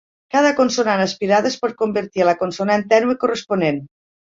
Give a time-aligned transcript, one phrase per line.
[0.35, 3.85] Cada consonant aspirada es pot convertir a la consonant tènue corresponent.